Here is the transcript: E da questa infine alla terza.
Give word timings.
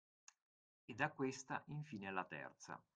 E 0.87 0.95
da 0.95 1.11
questa 1.11 1.61
infine 1.67 2.07
alla 2.07 2.23
terza. 2.23 2.81